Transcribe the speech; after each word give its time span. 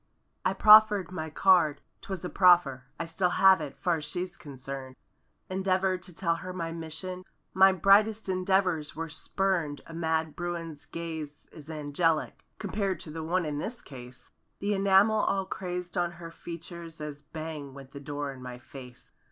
I 0.43 0.53
proffered 0.55 1.11
my 1.11 1.29
card—twas 1.29 2.25
a 2.25 2.29
proffer— 2.31 2.85
I 2.99 3.05
still 3.05 3.29
have 3.29 3.61
it; 3.61 3.77
far's 3.77 4.03
she's 4.05 4.35
concerned; 4.35 4.95
Endeavored 5.47 6.01
to 6.01 6.11
tell 6.11 6.37
her 6.37 6.53
my 6.53 6.71
mission— 6.71 7.23
My 7.53 7.71
brightest 7.71 8.27
endeavors 8.27 8.95
were 8.95 9.09
spurned 9.09 9.81
A 9.85 9.93
mad 9.93 10.35
bruin's 10.35 10.87
gaze 10.87 11.47
is 11.51 11.69
angelic. 11.69 12.43
Compared 12.57 12.99
to 13.01 13.11
the 13.11 13.23
one 13.23 13.45
in 13.45 13.59
this 13.59 13.79
case. 13.79 14.31
The 14.57 14.73
enamel 14.73 15.17
all 15.19 15.45
crazed 15.45 15.95
on 15.95 16.13
her 16.13 16.31
features 16.31 16.99
As 16.99 17.19
bang 17.19 17.75
went 17.75 17.91
the 17.91 17.99
door 17.99 18.31
in 18.33 18.41
my 18.41 18.57
face. 18.57 19.05